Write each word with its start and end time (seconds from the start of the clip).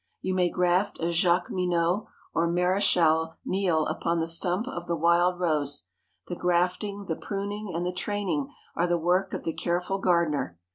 You 0.19 0.33
may 0.33 0.49
graft 0.49 0.97
a 0.99 1.11
Jacqueminot 1.11 2.07
or 2.33 2.47
Maréchal 2.51 3.35
Neil 3.45 3.85
upon 3.85 4.19
the 4.19 4.25
stump 4.25 4.67
of 4.67 4.87
the 4.87 4.95
wild 4.95 5.39
rose. 5.39 5.85
The 6.25 6.35
grafting, 6.35 7.05
the 7.05 7.15
pruning, 7.15 7.71
and 7.71 7.85
the 7.85 7.93
training 7.93 8.51
are 8.75 8.87
the 8.87 8.97
work 8.97 9.31
of 9.35 9.43
the 9.43 9.53
careful 9.53 9.99
gardener. 9.99 10.57